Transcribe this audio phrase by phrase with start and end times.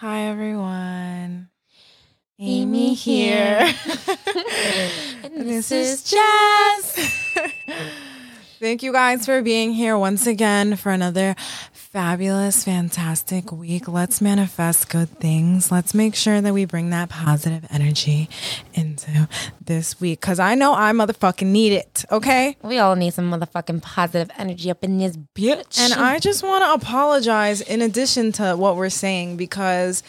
[0.00, 1.48] Hi, everyone.
[2.38, 3.60] Amy here.
[5.24, 6.92] and this is Jazz.
[8.60, 11.34] Thank you guys for being here once again for another
[11.96, 13.88] fabulous, fantastic week.
[13.88, 15.72] Let's manifest good things.
[15.72, 18.28] Let's make sure that we bring that positive energy
[18.74, 19.26] into
[19.64, 22.04] this week because I know I motherfucking need it.
[22.12, 22.58] Okay.
[22.62, 25.80] We all need some motherfucking positive energy up in this bitch.
[25.80, 30.02] And I just want to apologize in addition to what we're saying because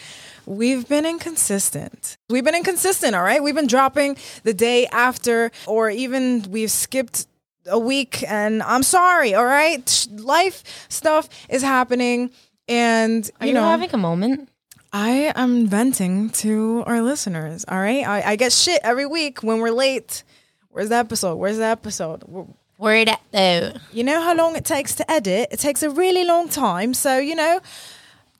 [0.44, 2.18] we've been inconsistent.
[2.28, 3.42] We've been inconsistent, all right?
[3.42, 7.26] We've been dropping the day after, or even we've skipped
[7.70, 10.06] a week, and I'm sorry, all right?
[10.12, 12.30] Life stuff is happening,
[12.68, 14.48] and Are you you know, having a moment?
[14.92, 18.06] I am venting to our listeners, all right?
[18.06, 20.22] I, I get shit every week when we're late.
[20.70, 21.36] Where's the episode?
[21.36, 22.24] Where's the episode?
[22.26, 22.46] We're-
[22.78, 23.72] Word at though.
[23.92, 25.48] you know how long it takes to edit?
[25.50, 26.94] It takes a really long time.
[26.94, 27.58] So, you know,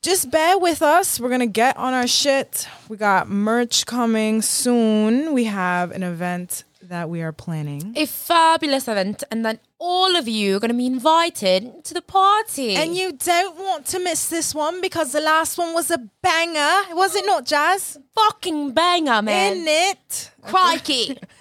[0.01, 1.19] just bear with us.
[1.19, 2.69] We're going to get on our shit.
[2.89, 5.33] We got merch coming soon.
[5.33, 7.93] We have an event that we are planning.
[7.97, 12.03] A fabulous event, and then all of you are going to be invited to the
[12.03, 12.77] party.
[12.77, 16.95] And you don't want to miss this one because the last one was a banger.
[16.95, 17.99] Was it not, Jazz?
[18.19, 19.59] fucking banger, man.
[19.59, 20.31] In it.
[20.43, 21.17] Crikey.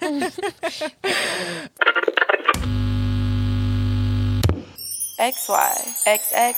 [5.18, 5.74] XY,
[6.06, 6.54] XX,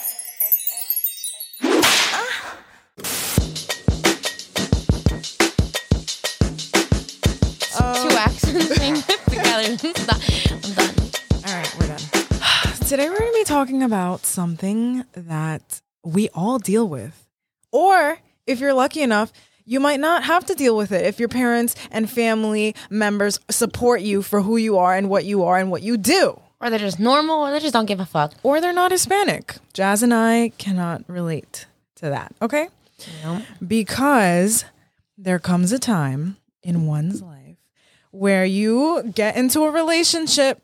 [8.53, 9.77] together.
[10.51, 10.91] I'm done.
[11.47, 12.01] All right, we're done.
[12.87, 17.27] Today we're going to be talking about something that we all deal with.
[17.71, 19.33] Or if you're lucky enough,
[19.65, 24.01] you might not have to deal with it if your parents and family members support
[24.01, 26.41] you for who you are and what you are and what you do.
[26.61, 28.35] Or they're just normal, or they just don't give a fuck.
[28.43, 29.55] Or they're not Hispanic.
[29.73, 32.69] Jazz and I cannot relate to that, okay?
[33.67, 34.65] Because
[35.17, 37.40] there comes a time in one's life
[38.11, 40.63] where you get into a relationship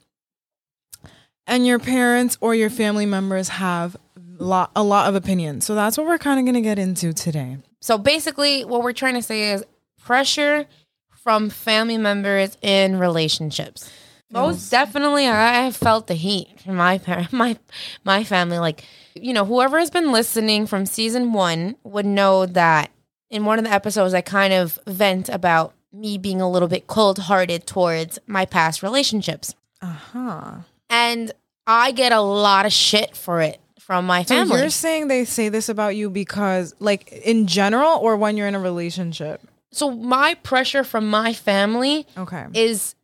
[1.47, 3.97] and your parents or your family members have
[4.39, 5.65] lot, a lot of opinions.
[5.65, 7.59] So that's what we're kind of going to get into today.
[7.81, 9.65] So basically, what we're trying to say is
[10.03, 10.67] pressure
[11.11, 13.91] from family members in relationships.
[14.31, 17.01] Most definitely, I have felt the heat from my
[17.33, 17.57] my
[18.05, 18.59] my family.
[18.59, 22.91] Like, you know, whoever has been listening from season one would know that
[23.31, 26.87] in one of the episodes, I kind of vent about me being a little bit
[26.87, 30.57] cold hearted towards my past relationships, Uh-huh.
[30.91, 31.33] and
[31.67, 34.61] I get a lot of shit for it from my So family.
[34.61, 38.55] you're saying they say this about you because like in general or when you're in
[38.55, 39.41] a relationship?
[39.73, 42.47] so my pressure from my family Okay.
[42.55, 42.95] is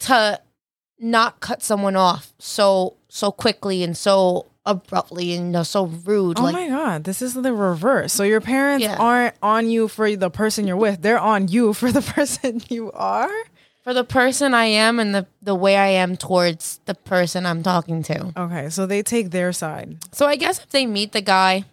[0.00, 0.40] to
[0.98, 6.38] not cut someone off so so quickly and so abruptly and you know, so rude.
[6.38, 8.12] Oh like my god, this is the reverse.
[8.12, 8.96] So your parents Yeah.
[8.98, 12.92] aren't on you for the person you're with; they're on you for the person you
[12.92, 13.30] are.
[13.84, 17.62] for the person I am and the the way I am towards the person I'm
[17.62, 18.32] talking to.
[18.36, 19.98] Okay, so they take their side.
[20.12, 21.64] So I guess if they meet the guy,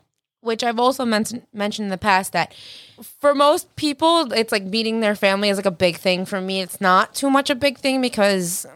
[0.41, 2.53] which I've also mentioned mentioned in the past that
[3.19, 6.25] for most people it's like meeting their family is like a big thing.
[6.25, 8.67] For me, it's not too much a big thing because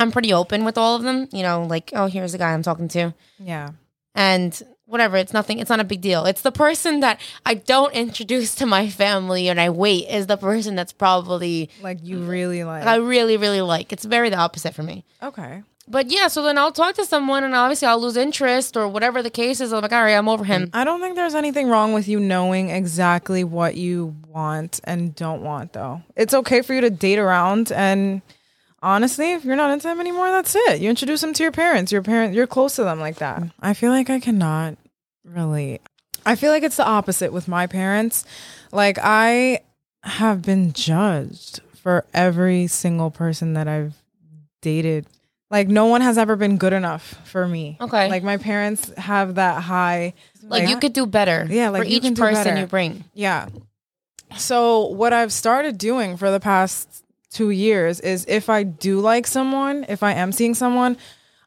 [0.00, 1.28] I'm pretty open with all of them.
[1.32, 3.14] You know, like oh here's the guy I'm talking to.
[3.38, 3.70] Yeah.
[4.14, 7.92] and whatever it's nothing it's not a big deal it's the person that i don't
[7.92, 12.64] introduce to my family and i wait is the person that's probably Like you really
[12.64, 12.86] like.
[12.86, 15.62] i really really like it's very the opposite for me okay.
[15.86, 19.22] but yeah so then i'll talk to someone and obviously i'll lose interest or whatever
[19.22, 21.68] the case is i'm like all right i'm over him I don't think there's anything
[21.68, 26.00] wrong with you knowing exactly what you want and don't want, though.
[26.16, 28.22] It's okay for you to date around and.
[28.82, 30.80] Honestly, if you're not into them anymore, that's it.
[30.80, 31.90] You introduce them to your parents.
[31.90, 33.42] Your parent, you're close to them like that.
[33.60, 34.76] I feel like I cannot
[35.24, 35.80] relate.
[36.24, 38.24] I feel like it's the opposite with my parents.
[38.70, 39.60] Like I
[40.02, 43.94] have been judged for every single person that I've
[44.62, 45.06] dated.
[45.50, 47.78] Like no one has ever been good enough for me.
[47.80, 48.08] Okay.
[48.08, 50.12] Like my parents have that high
[50.42, 52.60] like, you could do better Yeah, like, for each person better.
[52.60, 53.48] you bring yeah.
[54.36, 59.26] So what I've started doing for the past two years is if I do like
[59.26, 60.96] someone, if I am seeing someone,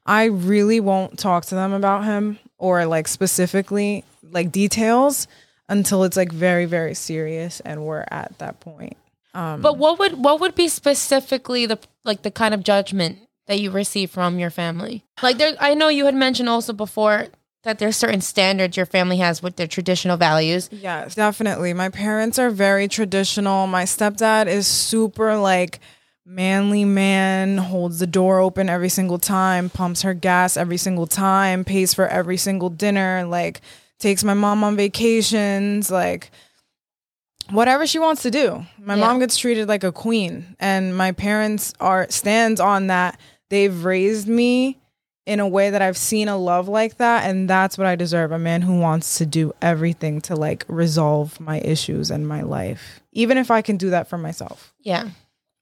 [0.06, 5.28] I really won't talk to them about him or like specifically like details
[5.69, 8.98] until it's like very, very serious and we're at that point.
[9.33, 13.60] Um, but what would what would be specifically the like the kind of judgment that
[13.60, 17.27] you receive from your family like there i know you had mentioned also before
[17.63, 21.74] that there's certain standards your family has with their traditional values Yes, definitely.
[21.74, 23.68] My parents are very traditional.
[23.68, 25.80] My stepdad is super like
[26.25, 31.63] manly man, holds the door open every single time, pumps her gas every single time,
[31.63, 33.62] pays for every single dinner, like
[34.00, 36.31] takes my mom on vacations, like
[37.50, 38.66] whatever she wants to do.
[38.80, 39.02] My Yeah.
[39.02, 43.19] mom gets treated like a queen and my parents are stands on that.
[43.50, 44.78] They've raised me
[45.31, 48.33] in a way that I've seen a love like that and that's what I deserve,
[48.33, 53.00] a man who wants to do everything to like resolve my issues and my life.
[53.13, 54.74] Even if I can do that for myself.
[54.81, 55.12] Yeah.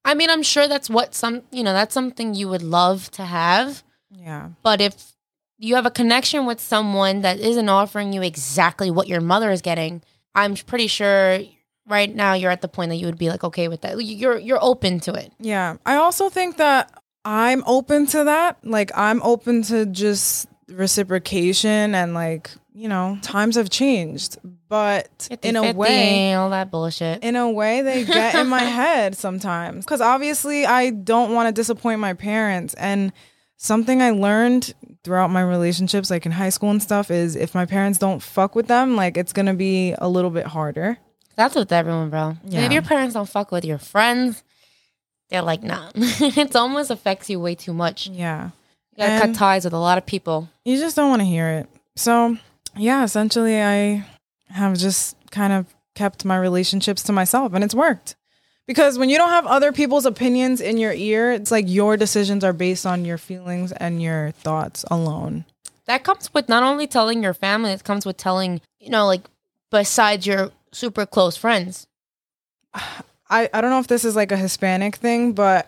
[0.03, 3.25] I mean, I'm sure that's what some, you know, that's something you would love to
[3.25, 3.83] have.
[4.09, 4.49] Yeah.
[4.63, 5.13] But if
[5.59, 9.61] you have a connection with someone that isn't offering you exactly what your mother is
[9.61, 10.01] getting,
[10.33, 11.41] I'm pretty sure
[11.87, 14.03] right now you're at the point that you would be like okay with that.
[14.03, 15.31] You're you're open to it.
[15.39, 15.77] Yeah.
[15.85, 16.91] I also think that
[17.25, 18.57] I'm open to that.
[18.63, 24.37] Like I'm open to just reciprocation and like, you know, times have changed.
[24.67, 27.23] But in a 50-50, way all that bullshit.
[27.23, 31.51] in a way they get in my head sometimes cuz obviously I don't want to
[31.51, 33.11] disappoint my parents and
[33.57, 37.65] something I learned throughout my relationships like in high school and stuff is if my
[37.65, 40.97] parents don't fuck with them, like it's going to be a little bit harder.
[41.35, 42.37] That's with everyone, bro.
[42.45, 42.65] Yeah.
[42.65, 44.43] If your parents don't fuck with your friends,
[45.29, 45.89] they're like, nah.
[45.95, 48.07] it almost affects you way too much.
[48.07, 48.49] You Yeah.
[48.97, 50.49] gotta And- cut ties with a lot of people.
[50.65, 51.67] you just don't want to hear it.
[51.95, 52.37] So,
[52.75, 54.05] yeah, essentially, I
[54.49, 55.65] have just kind of
[55.95, 58.15] kept my relationships to myself and it's worked.
[58.67, 62.43] Because when you don't have other people's opinions in your ear, it's like your decisions
[62.43, 65.45] are based on your feelings and your thoughts alone.
[65.85, 69.21] That comes with not only telling your family, it comes with telling, you know, like
[69.71, 71.87] besides your super close friends.
[73.29, 75.67] I, I don't know if this is like a Hispanic thing, but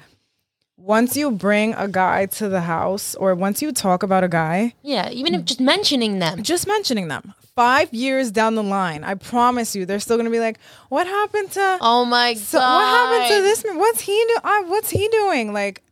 [0.77, 4.73] once you bring a guy to the house or once you talk about a guy,
[4.81, 6.41] Yeah, even if just mentioning them.
[6.41, 10.39] just mentioning them, five years down the line, I promise you, they're still to be
[10.39, 10.57] like,
[10.89, 11.77] what happened to.
[11.81, 12.75] Oh my So god.
[12.77, 13.77] what happened to this man?
[13.77, 14.37] What's he do?
[14.43, 15.53] Uh, what's he doing?
[15.53, 15.83] Like,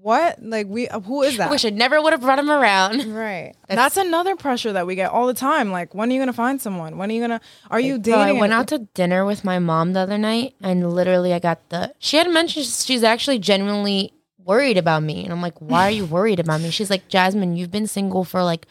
[0.00, 0.42] what?
[0.42, 0.88] Like we?
[0.88, 1.50] Uh, who is that?
[1.50, 3.04] wish I never would have brought him around.
[3.14, 3.54] right.
[3.68, 5.70] That's- That's, another pressure that we get all the time.
[5.72, 6.98] Like, when are you gonna find someone?
[6.98, 7.40] When are you gonna?
[7.70, 8.20] Are you dating?
[8.20, 11.68] I went out to dinner with my mom the other night, and literally, I got
[11.70, 11.92] the.
[11.98, 16.04] She had mentioned she's actually genuinely worried about me, and I'm like, "Why are you
[16.16, 18.66] worried about me?" She's like, "Jasmine, you've been single for like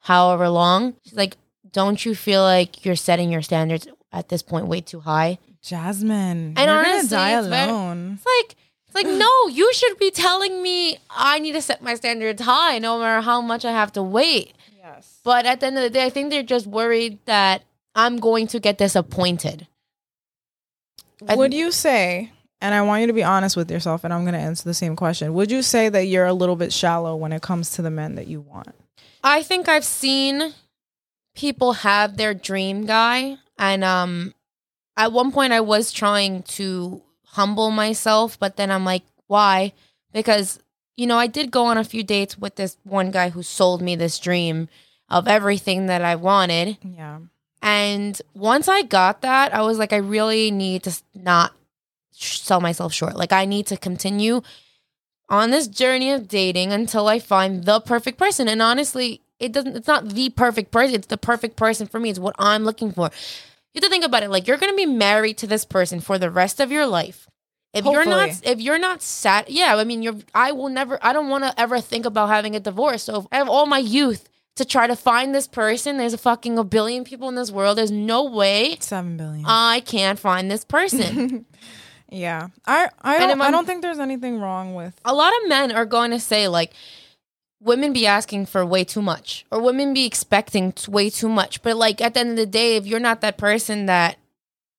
[0.00, 1.36] however long." She's like,
[1.70, 6.54] "Don't you feel like you're setting your standards at this point way too high?" Jasmine.
[6.56, 8.12] And you're honestly, gonna die it's very- alone.
[8.18, 8.56] It's like,
[8.88, 12.78] it's like, no, you should be telling me I need to set my standards high,
[12.78, 14.54] no matter how much I have to wait.
[14.78, 15.20] yes.
[15.22, 17.62] But at the end of the day, I think they're just worried that
[17.94, 19.66] I'm going to get disappointed.
[21.20, 22.32] Would you say?
[22.60, 24.96] And I want you to be honest with yourself, and I'm gonna answer the same
[24.96, 25.34] question.
[25.34, 28.14] Would you say that you're a little bit shallow when it comes to the men
[28.16, 28.74] that you want?
[29.22, 30.54] I think I've seen
[31.36, 34.34] people have their dream guy, and um,
[34.96, 37.02] at one point I was trying to
[37.38, 39.72] humble myself, but then I'm like, why?
[40.12, 40.58] Because
[40.96, 43.80] you know I did go on a few dates with this one guy who sold
[43.80, 44.68] me this dream
[45.08, 47.20] of everything that I wanted, Yeah.
[47.62, 51.52] and once I got that, I was like, I really need to not
[52.10, 53.16] sell myself short.
[53.16, 54.42] Like, I need to continue
[55.28, 58.48] on this journey of dating until I find the perfect person.
[58.48, 60.94] And honestly, it doesn't, it's not the perfect person.
[60.96, 62.10] It's the perfect person for me.
[62.10, 63.10] It's what I'm looking for.
[63.72, 64.30] You have to think about it.
[64.30, 67.27] Like, you're going to be married to this person for the rest of your life.
[67.74, 71.12] If you're not, if you're not sat, yeah, I mean, you're, I will never, I
[71.12, 73.02] don't want to ever think about having a divorce.
[73.04, 75.98] So if I have all my youth to try to find this person.
[75.98, 77.78] There's a fucking a billion people in this world.
[77.78, 79.44] There's no way Seven billion.
[79.46, 81.46] I can't find this person.
[82.10, 82.48] yeah.
[82.66, 85.70] I I don't, I- I don't think there's anything wrong with a lot of men
[85.70, 86.72] are going to say like
[87.60, 91.76] women be asking for way too much or women be expecting way too much but
[91.76, 94.16] like at the end of the day if you're not that person that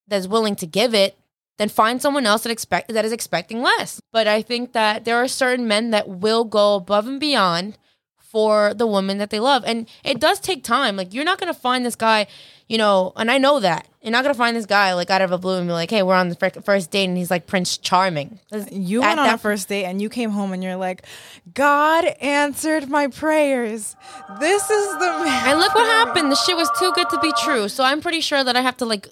[0.07, 1.17] that's willing to give it
[1.59, 5.17] then find someone else that expect that is expecting less but i think that there
[5.17, 7.77] are certain men that will go above and beyond
[8.17, 11.51] for the woman that they love and it does take time like you're not going
[11.53, 12.25] to find this guy
[12.67, 15.21] you know and i know that you're not going to find this guy like out
[15.21, 17.31] of a blue and be like hey we're on the fir- first date and he's
[17.31, 18.39] like prince Charming.
[18.71, 21.05] You went on that a first date and you came home and you're like,
[21.53, 23.95] God answered my prayers.
[24.39, 25.49] This is the man.
[25.49, 26.31] And look what happened.
[26.31, 27.67] The shit was too good to be true.
[27.67, 29.07] So I'm pretty sure that I have to like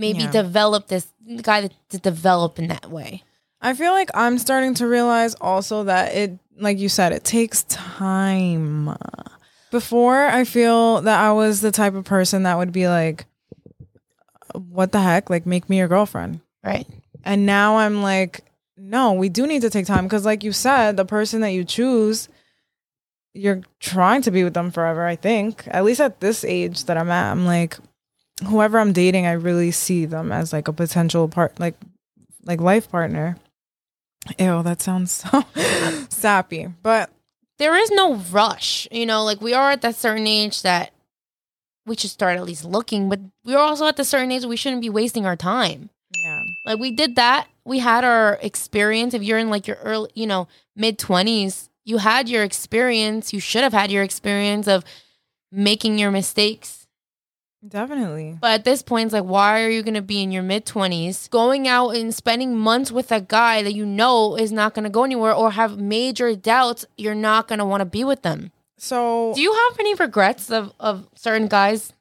[0.00, 0.30] maybe Yeah.
[0.30, 1.06] develop this
[1.42, 3.22] guy to, to develop in that way.
[3.60, 7.62] I feel like I'm starting to realize also that it, like you said, it takes
[7.64, 8.96] time.
[9.70, 13.26] Before, I feel that I was the type of person that would be like,
[14.54, 15.30] what the heck?
[15.30, 16.40] Like, make me your girlfriend.
[16.64, 16.86] Right.
[17.22, 18.40] And now I'm like,
[18.76, 21.64] no, we do need to take time because, like you said, the person that you
[21.64, 22.28] choose,
[23.34, 25.06] you're trying to be with them forever.
[25.06, 27.78] I think, at least at this age that I'm at, I'm like,
[28.46, 31.74] whoever I'm dating, I really see them as like a potential part, like,
[32.44, 33.36] like life partner.
[34.38, 35.44] Ew, that sounds so
[36.10, 37.10] sappy, but
[37.58, 38.86] There is no rush.
[38.90, 40.92] You know, like we are at that certain age that
[41.86, 43.08] we should start at least looking.
[43.08, 45.90] But we're also at the certain age we shouldn't be wasting our time.
[46.14, 46.42] Yeah.
[46.66, 47.48] Like we did that.
[47.64, 49.14] We had our experience.
[49.14, 53.32] If you're in like your early, you know, mid twenties, you had your experience.
[53.32, 54.84] You should have had your experience of
[55.50, 56.79] making your mistakes.
[57.66, 58.38] Definitely.
[58.40, 60.64] But at this point, it's like, why are you going to be in your mid
[60.64, 64.84] 20s going out and spending months with a guy that you know is not going
[64.84, 68.22] to go anywhere or have major doubts you're not going to want to be with
[68.22, 68.50] them?
[68.78, 71.92] So Do you have any regrets of, of certain guys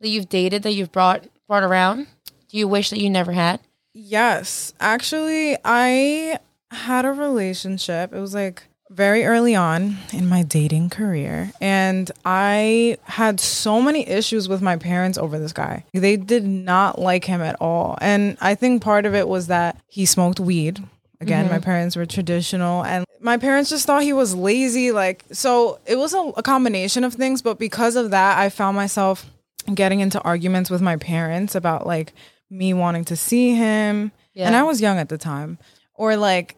[0.00, 2.06] that you've dated that you've brought brought around?
[2.48, 3.60] Do you wish that you never had?
[3.92, 6.38] Yes, actually, I
[6.70, 8.14] had a relationship.
[8.14, 14.08] It was like very early on in my dating career, and I had so many
[14.08, 15.84] issues with my parents over this guy.
[15.92, 17.98] They did not like him at all.
[18.00, 20.82] And I think part of it was that he smoked weed.
[21.20, 21.54] Again, mm-hmm.
[21.54, 24.92] my parents were traditional, and my parents just thought he was lazy.
[24.92, 28.76] Like, so it was a, a combination of things, but because of that, I found
[28.76, 29.26] myself
[29.74, 32.12] getting into arguments with my parents about like
[32.50, 34.12] me wanting to see him
[34.46, 35.58] and I was young at the time
[35.94, 36.56] or like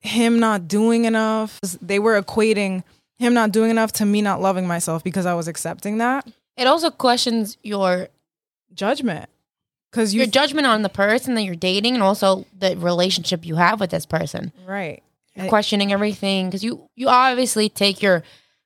[0.00, 2.82] him not doing enough they were equating
[3.18, 6.26] him not doing enough to me not loving myself because I was accepting that
[6.56, 8.08] It also questions your
[8.74, 9.28] judgment
[9.96, 13.80] you your judgment on the person that you're dating and also the relationship you have
[13.80, 14.52] with this person.
[14.66, 15.02] right
[15.34, 18.22] You're Eh, questioning everything because you you obviously take your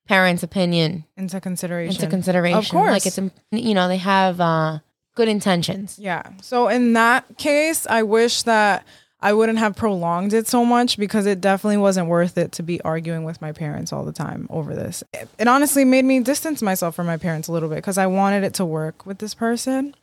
[0.08, 2.58] parents' opinion into consideration into consideration.
[2.58, 2.90] Of course.
[2.90, 3.18] like it's
[3.52, 4.80] you know they have uh,
[5.14, 5.98] good intentions.
[5.98, 6.22] Yeah.
[6.42, 8.84] So in that case, I wish that
[9.22, 12.80] I wouldn't have prolonged it so much because it definitely wasn't worth it to be
[12.82, 15.04] arguing with my parents all the time over this.
[15.14, 18.08] It, it honestly made me distance myself from my parents a little bit because I
[18.08, 19.94] wanted it to work with this person.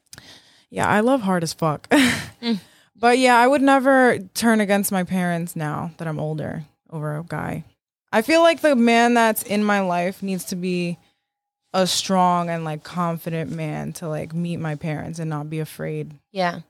[0.69, 1.93] Yeah, I love hard as fuck.
[2.95, 7.23] But yeah, I would never turn against my parents now that I'm older over a
[7.23, 7.63] guy.
[8.11, 10.97] I feel like the man that's in my life needs to be
[11.73, 16.15] a strong and like confident man to like meet my parents and not be afraid
[16.33, 16.61] Yeah,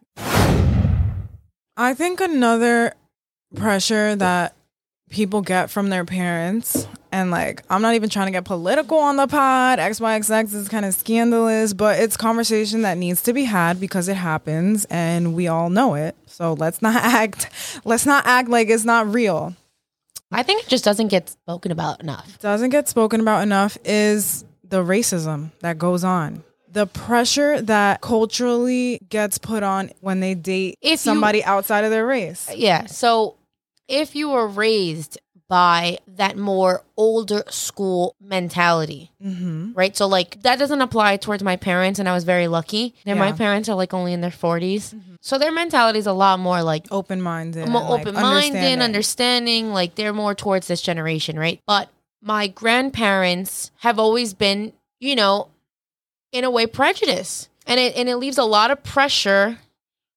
[1.80, 2.94] I think another
[3.56, 4.54] pressure that
[5.10, 9.16] people get from their parents, and like, I'm not even trying to get political on
[9.16, 9.80] the pod.
[9.80, 14.18] XYXX is kind of scandalous, but it's conversation that needs to be had because it
[14.18, 16.18] happens and we all know it.
[16.26, 17.50] So let's not act,
[17.86, 19.56] let's not act like it's not real.
[20.34, 22.40] I think it just doesn't get spoken about enough.
[22.40, 26.44] doesn't get spoken about enough is the racism that goes on.
[26.72, 31.92] The pressure that culturally gets put on when they date If you- somebody outside of
[31.92, 32.50] their race.
[32.56, 32.86] Yeah.
[32.86, 33.36] So
[33.88, 39.72] if you were raised by that more older school mentality, Mm-hmm.
[39.74, 39.98] right?
[39.98, 42.94] So like that doesn't apply towards my parents, and I was very lucky.
[43.04, 46.40] They're my parents are like only in their 40s, so their mentality is a lot
[46.40, 47.68] more like Open minded.
[47.68, 49.74] more open minded, understanding.
[49.74, 51.60] Like they're more towards this generation, right?
[51.66, 51.90] But
[52.22, 55.48] my grandparents have always been, you know,
[56.32, 59.58] in a way prejudice And it and it leaves a lot of pressure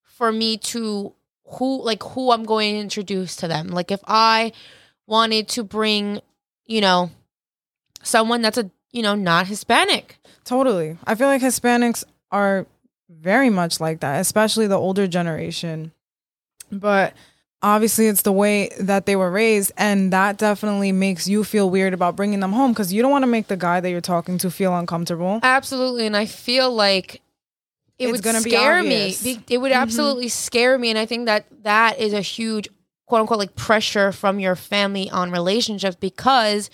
[0.02, 1.12] for me to
[1.46, 3.68] who like who I'm going to introduce to them.
[3.68, 4.52] Like if I
[5.06, 6.20] wanted to bring,
[6.66, 7.10] you know,
[8.02, 10.18] someone that's a you know, not Hispanic.
[10.44, 10.98] Totally.
[11.04, 12.66] I feel like Hispanics are
[13.08, 15.92] very much like that, especially the older generation.
[16.70, 17.14] But
[17.62, 19.72] obviously, it's the way that they were raised.
[19.76, 23.22] And that definitely makes you feel weird about bringing them home because you don't want
[23.22, 25.40] to make the guy that you're talking to feel uncomfortable.
[25.42, 27.16] Absolutely, and I feel like
[27.98, 29.16] it It's would gonna be scare me.
[29.48, 29.80] It would Mhm.
[29.80, 32.68] absolutely scare me, and I think that that is a huge
[33.06, 36.70] quote unquote like pressure from your family on relationships because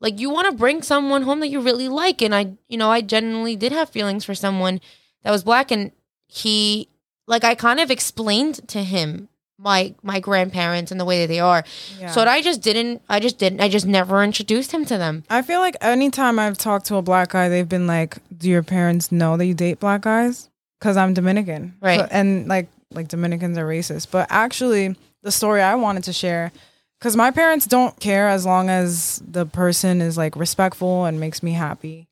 [0.00, 2.90] like you want to bring someone home that you really like, and I you know
[2.90, 4.80] I genuinely did have feelings for someone
[5.24, 5.90] that was black, and
[6.28, 6.88] he
[7.26, 11.40] like I kind of explained to him my my grandparents and the way that they
[11.40, 11.64] are,
[11.98, 12.10] Yeah.
[12.12, 15.24] so I just didn't I just didn't I just never introduced him to them.
[15.28, 18.62] I feel like anytime I've talked to a black guy, they've been like, "Do your
[18.62, 20.48] parents know that you date black guys?"
[20.78, 22.00] Because I'm Dominican, Right.
[22.00, 24.08] So- and like like Dominicans are racist.
[24.10, 26.52] But actually, the story I wanted to share,
[26.98, 31.42] because my parents don't care as long as the person is like respectful and makes
[31.42, 32.06] me happy.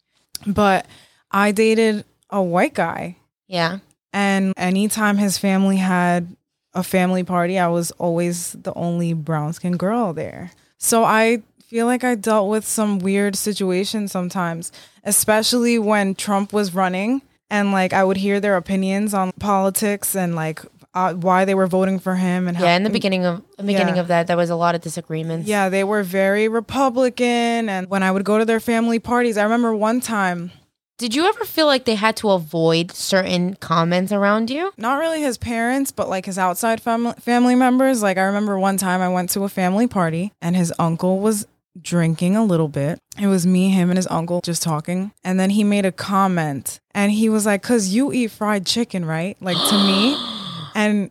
[0.47, 0.87] But
[1.31, 3.79] I dated a white guy, Yeah.
[4.13, 6.35] and anytime his family had
[6.77, 10.51] a family party, I was always the only brown skinned girl there.
[10.79, 14.71] So I feel like I dealt with some weird situations sometimes,
[15.05, 20.35] especially when Trump was running and like I would hear their opinions on politics and
[20.37, 20.61] like
[20.95, 23.63] uh, why they were voting for him and how Yeah, in the beginning of the
[23.65, 24.01] beginning Yeah.
[24.03, 25.47] of that, there was a lot of disagreements.
[25.49, 27.69] yeah, they were very Republican.
[27.69, 30.53] And when I would go to their family parties, I remember one time,
[30.99, 34.73] Did you ever feel like they had to avoid certain comments around you?
[34.79, 38.03] not really his parents, but like his outside family family members.
[38.03, 41.47] Like I remember one time I went to a family party and his uncle was
[41.81, 42.99] drinking a little bit.
[43.21, 45.13] It was me, him, and his uncle just talking.
[45.23, 49.05] And then he made a comment and he was like, Cause you eat fried chicken,
[49.05, 49.37] right?
[49.43, 50.17] Like to me.
[50.75, 51.11] And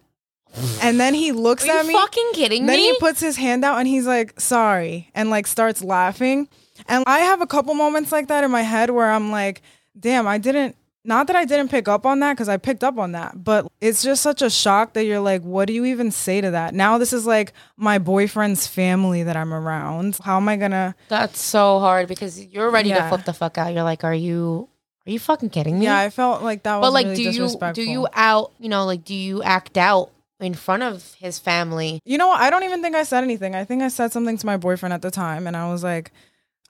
[0.81, 1.93] and then he looks Are at you me.
[1.95, 2.91] fucking kidding Then me?
[2.91, 6.47] he puts his hand out and he's like, sorry, and like starts laughing.
[6.87, 9.61] And I have a couple moments like that in my head where I'm like,
[9.99, 12.97] damn, I didn't, not that I didn't pick up on that because I picked up
[12.97, 16.09] on that, but it's just such a shock that you're like, what do you even
[16.11, 16.73] say to that?
[16.73, 20.17] Now this is like my boyfriend's family that I'm around.
[20.23, 23.09] How am I gonna, That's so hard because you're ready to Yeah.
[23.09, 23.73] flip the fuck out.
[23.73, 24.67] You're like, are you
[25.07, 25.85] are you fucking kidding me?
[25.85, 28.53] yeah, I felt like that was but like, really do you do you out?
[28.57, 30.09] You know, like, do you act out
[30.39, 31.99] in front of his family?
[32.05, 32.41] You know what?
[32.41, 33.53] I don't even think I said anything.
[33.53, 36.11] I think I said something to my boyfriend at the time and I was like,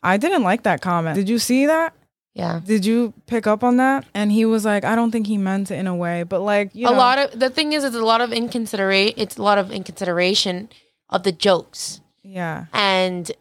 [0.03, 1.15] I didn't like that comment.
[1.15, 1.93] Did you see that?
[2.35, 2.59] Yeah.
[2.63, 4.05] Did you pick up on that?
[4.13, 6.75] And he was like, I don't think he meant it in a way, but like,
[6.75, 9.13] you a know, lot of the thing is, it's a lot of inconsiderate.
[9.15, 10.67] It's a lot of inconsideration
[11.09, 13.31] of the jokes, yeah, and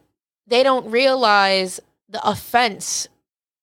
[0.47, 3.09] they don't realize the offense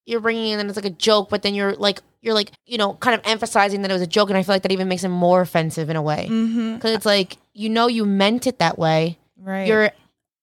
[0.04, 0.60] you're bringing in.
[0.60, 3.24] And it's like a joke, but then you're like, you're like, you know, kind of
[3.24, 5.40] emphasizing that it was a joke, and I feel like that even makes it more
[5.40, 6.74] offensive in a way mm-hmm.
[6.74, 9.18] because it's like you know you meant it that way.
[9.38, 9.66] right.
[9.66, 9.92] You're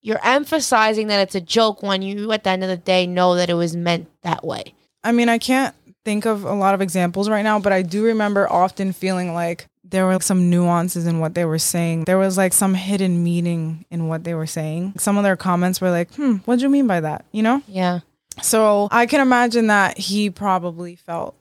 [0.02, 3.36] you're emphasizing that it's a joke when you at the end of the day know
[3.36, 4.74] that it was meant that way.
[5.04, 5.76] I mean, I can't
[6.06, 9.68] think of a lot of examples right now, but I do remember often feeling like
[9.84, 12.06] there were some nuances in what they were saying.
[12.06, 14.94] There was like some hidden meaning in what they were saying.
[14.98, 17.62] Some of their comments were like, "Hmm, what do you mean by that?" You know.
[17.68, 18.02] Yeah.
[18.42, 21.36] So I can imagine that he probably felt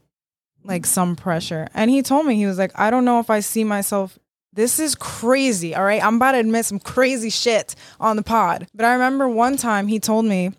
[0.65, 1.69] like some pressure.
[1.75, 4.19] And he told me, he was like, I don't know if I see myself.
[4.53, 5.75] This is crazy.
[5.75, 6.03] All right.
[6.05, 8.67] I'm about to admit some crazy shit on the pod.
[8.75, 10.53] But I remember one time he told me,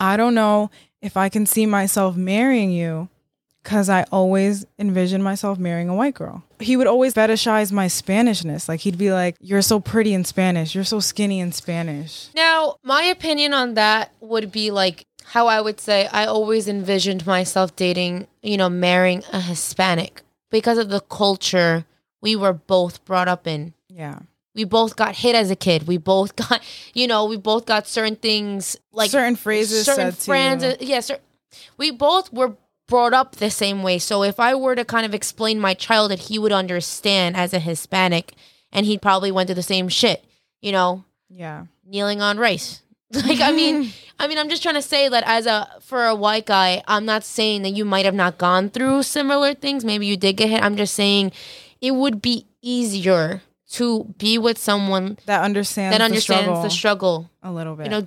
[0.00, 0.70] I don't know
[1.02, 3.08] if I can see myself marrying you
[3.62, 6.42] because I always envisioned myself marrying a white girl.
[6.58, 8.68] He would always fetishize my Spanishness.
[8.68, 10.74] Like he'd be like, You're so pretty in Spanish.
[10.74, 12.28] You're so skinny in Spanish.
[12.34, 17.26] Now, my opinion on that would be like how I would say I always envisioned
[17.26, 21.84] myself dating, you know, marrying a Hispanic because of the culture
[22.22, 23.74] we were both brought up in.
[23.88, 24.20] Yeah.
[24.58, 25.86] We both got hit as a kid.
[25.86, 26.60] We both got,
[26.92, 30.64] you know, we both got certain things like certain phrases certain friends.
[30.64, 30.70] you.
[30.70, 31.00] uh, yeah,
[31.76, 32.56] we both were
[32.88, 34.00] brought up the same way.
[34.00, 37.60] So if I were to kind of explain my childhood, he would understand as a
[37.60, 38.34] Hispanic,
[38.72, 40.24] and he probably went through the same shit.
[40.60, 41.66] You know, Yeah.
[41.86, 42.82] kneeling on rice.
[43.14, 46.16] Like I mean, I mean, I'm just trying to say that as a for a
[46.16, 49.84] white guy, I'm not saying that you might have not gone through similar things.
[49.84, 50.62] Maybe you did get hit.
[50.64, 51.30] I'm just saying
[51.80, 53.40] it would be easier
[53.72, 57.84] to be with someone that understands that the understands struggle the struggle a little bit.
[57.86, 58.06] you know,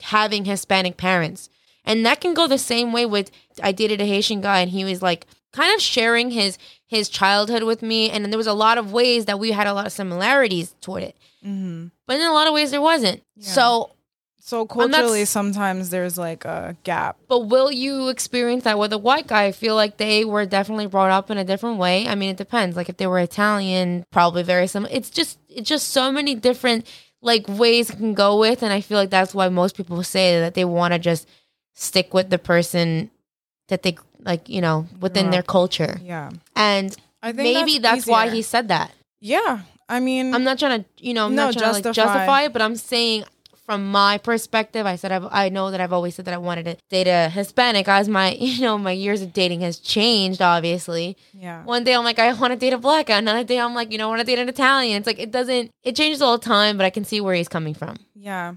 [0.00, 1.48] having Hispanic parents.
[1.84, 3.30] And that can go the same way with
[3.62, 6.56] I dated a Haitian guy and he was like kind of sharing his
[6.86, 9.74] his childhood with me and there was a lot of ways that we had a
[9.74, 11.16] lot of similarities toward it.
[11.42, 13.22] hmm But in a lot of ways there wasn't.
[13.36, 13.48] Yeah.
[13.48, 13.90] So,
[14.44, 17.16] So culturally, sometimes there's like a gap.
[17.28, 19.44] but will you experience that with a white guy?
[19.44, 22.08] I feel like they were definitely brought up in a different way.
[22.08, 22.76] I mean, it depends.
[22.76, 24.92] Like if they were Italian, probably very similar.
[24.92, 28.80] It's just it's just so many different like ways it can go with and I
[28.80, 31.28] feel like that's why most people say that they want to just
[31.74, 33.12] stick with the person
[33.68, 36.00] that they like, you know, within their culture.
[36.02, 38.90] Yeah, And I think maybe that's, why he said that.
[39.20, 41.84] Yeah, I mean, I'm not trying to, you know, I'm No, not trying to like
[41.84, 42.12] justify.
[42.26, 43.24] justify it, but I'm saying
[43.64, 46.64] from my perspective, I said I've, I know that I've always said that I wanted
[46.64, 47.86] to date a Hispanic.
[47.88, 51.16] As my, you know, my years of dating has changed, obviously.
[51.32, 53.18] yeah, One day I'm like, I want to date a black guy.
[53.18, 54.98] Another day I'm like, you know, I want to date an Italian.
[54.98, 55.70] It's like it doesn't.
[55.84, 57.96] It changes all the time, but I can see where he's coming from.
[58.14, 58.54] yeah,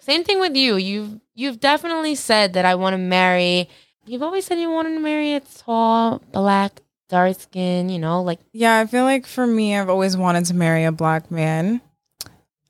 [0.00, 0.76] Same thing with you.
[0.76, 3.68] You've you've definitely said that I want to marry.
[4.06, 7.88] You've always said you wanted to marry a tall, black, dark skin.
[7.88, 8.80] You know, like yeah.
[8.80, 11.80] I feel like for me, I've always wanted to marry a black man,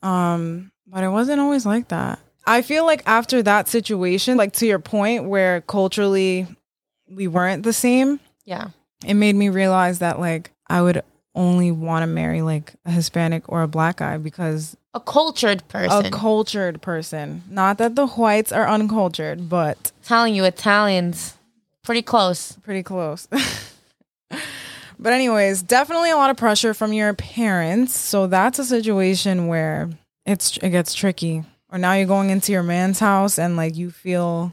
[0.02, 2.18] um, but it wasn't always like that.
[2.46, 6.46] I feel like after that situation, like to your point, where culturally
[7.08, 8.70] we weren't the same, yeah,
[9.06, 11.02] it made me realize that like I would
[11.34, 16.06] only want to marry like a Hispanic or a black guy because a cultured person.
[16.06, 17.42] a cultured person.
[17.48, 21.34] Not that the whites are uncultured, but telling you, Italians,
[21.82, 22.52] pretty close.
[22.62, 23.28] pretty close.
[24.98, 27.96] but anyways, definitely a lot of pressure from your parents.
[27.96, 29.90] So that's a situation where
[30.26, 31.44] it's it gets tricky.
[31.72, 34.52] Or now you're going into your man's house and like you feel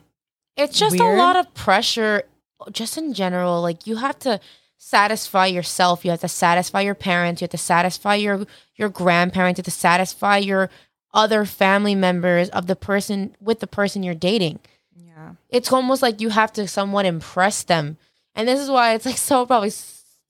[0.56, 1.16] It's just Weird.
[1.16, 2.24] a lot of pressure,
[2.72, 3.62] just in general.
[3.62, 4.40] Like you have to
[4.78, 6.06] satisfy yourself.
[6.06, 7.42] You have to satisfy your parents.
[7.42, 9.58] You have to satisfy your your grandparents.
[9.58, 10.70] You have to satisfy your
[11.14, 14.60] other family members of the person with the person you're dating.
[14.96, 15.32] yeah.
[15.50, 17.98] It's almost like you have to somewhat impress them,
[18.36, 19.72] and this is why it's like so probably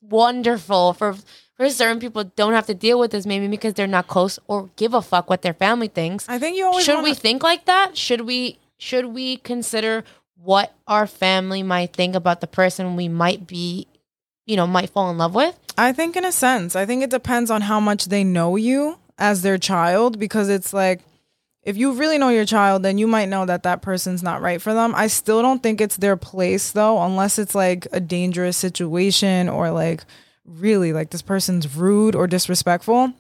[0.02, 1.16] wonderful for
[1.58, 4.70] for certain people don't have to deal with this maybe because they're not close or
[4.76, 6.28] give a fuck what their family thinks.
[6.30, 7.98] I think you always should wanna- we think like that?
[7.98, 10.04] Should we should we consider
[10.44, 13.88] what our family might think about the person we might be,
[14.46, 15.58] you know, might fall in love with?
[15.78, 19.00] I think in a sense, I think it depends on how much they know you
[19.18, 21.02] as their child because it's like
[21.64, 24.62] if you really know your child, then you might know that that person's not right
[24.62, 24.94] for them.
[24.96, 29.72] I still don't think it's their place though, unless it's like a dangerous situation or
[29.72, 30.04] like
[30.48, 33.14] really like this person's rude or disrespectful.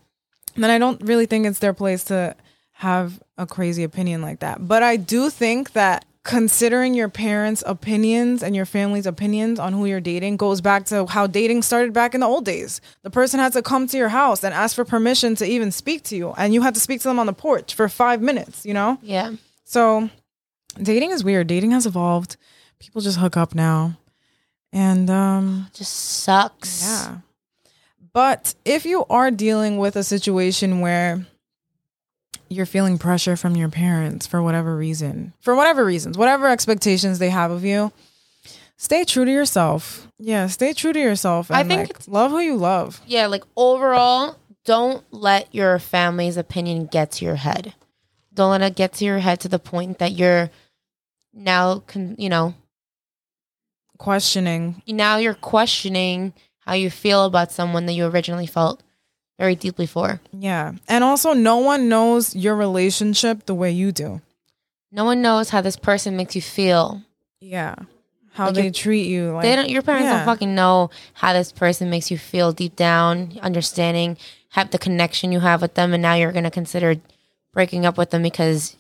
[0.56, 2.36] Then I don't really think it's their place to
[2.74, 4.68] have a crazy opinion like that.
[4.68, 9.86] But I do think that considering your parents' opinions and your family's opinions on who
[9.86, 12.82] you're dating goes back to how dating started back in the old days.
[13.04, 16.04] The person had to come to your house and ask for permission to even speak
[16.04, 18.66] to you, and you had to speak to them on the porch for five minutes,
[18.66, 19.00] you know?
[19.02, 19.36] Yeah.
[19.64, 20.10] So
[20.82, 21.48] dating is weird.
[21.48, 22.36] Dating has evolved.
[22.80, 23.98] People just hook up now.
[24.74, 26.82] And um Just sucks.
[26.84, 27.18] yeah.
[28.14, 31.26] But if you are dealing with a situation where
[32.50, 37.30] you're feeling pressure from your parents for whatever reason, for whatever reasons, whatever expectations they
[37.30, 37.92] have of you,
[38.78, 40.08] stay true to yourself.
[40.18, 41.50] Yeah, stay true to yourself.
[41.50, 43.02] And I think like, love who you love.
[43.06, 47.74] Yeah, like overall, don't let your family's opinion get to your head.
[48.34, 50.50] Don't let it get to your head to the point that you're
[51.34, 52.56] now, con- you know,
[53.98, 54.82] Questioning.
[54.88, 58.84] now you're questioning how you feel about someone that you originally felt
[59.40, 60.20] very deeply for.
[60.32, 60.74] Yeah.
[60.88, 64.22] And also, no one knows your relationship the way you do.
[64.92, 67.02] No one knows how this person makes you feel.
[67.40, 67.76] Yeah.
[68.34, 69.32] How Like they treat you.
[69.32, 69.70] Like, they don't.
[69.70, 70.18] Your parents yeah.
[70.18, 74.18] don't fucking know how this person makes you feel deep down, understanding,
[74.50, 76.96] have the connection you have with them, and now you're gonna consider
[77.54, 78.76] breaking up with them because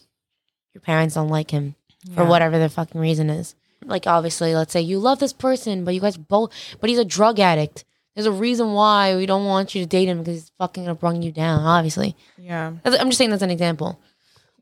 [0.73, 1.75] your parents don't like him
[2.13, 3.55] for whatever the fucking reason is.
[3.85, 7.05] Like obviously, let's say you love this person, but you guys both, but he's a
[7.05, 7.85] drug addict.
[8.15, 10.95] There's a reason why we don't want you to date him because he's fucking gonna
[10.95, 11.61] bring you down.
[11.63, 12.73] Obviously, Yeah.
[12.83, 13.99] I'm just saying that's an example.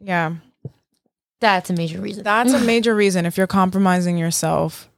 [0.01, 0.35] Yeah.
[1.39, 2.23] That's a major reason.
[2.23, 4.89] That's a major reason if you're compromising yourself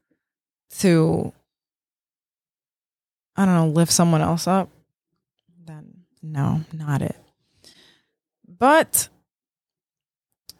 [0.79, 1.31] to
[3.35, 4.69] I don't know, lift someone else up,
[5.65, 7.15] then no, not it.
[8.47, 9.09] But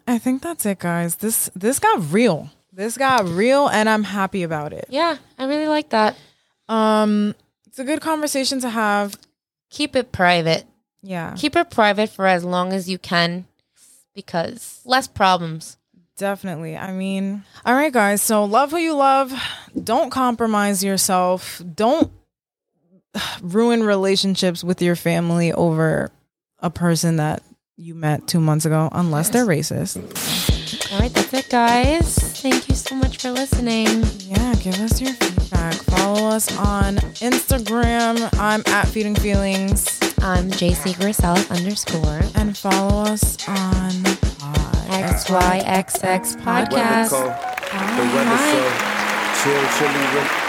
[0.06, 1.16] I think that's it guys.
[1.16, 2.50] This this got real.
[2.78, 4.86] This got real and I'm happy about it.
[4.88, 6.16] yeah, I really like that.
[6.68, 7.34] Um
[7.66, 9.18] it's a good conversation to have.
[9.70, 10.64] Keep it private.
[11.02, 11.34] Yeah.
[11.36, 13.46] keep it private for as long as you can
[14.14, 15.76] because less problems
[16.18, 16.76] Definitely.
[16.76, 18.20] I mean, all right, guys.
[18.22, 19.32] So love who you love.
[19.84, 21.62] Don't compromise yourself.
[21.76, 22.10] Don't
[23.40, 26.10] ruin relationships with your family over
[26.58, 27.42] a person that
[27.76, 29.96] you met two months ago, unless they're racist.
[30.92, 33.86] all right that's it guys thank you so much for listening
[34.20, 35.74] Yeah, give us your feedback.
[35.74, 38.28] Follow us on Instagram.
[38.38, 39.86] I'm at Feeding Feelings.
[40.20, 43.90] i'm jc Grisales underscore And follow us on
[44.88, 47.24] xyxx podcast cold.
[47.28, 48.60] The weather so
[49.42, 50.06] chill, chilly.
[50.14, 50.47] With